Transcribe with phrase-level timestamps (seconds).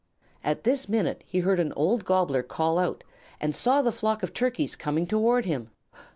[0.43, 3.03] At this minute he heard an old Gobbler call out,
[3.39, 5.69] and saw the flock of Turkeys coming toward him.